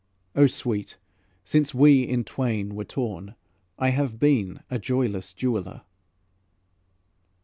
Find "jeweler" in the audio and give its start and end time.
5.31-5.83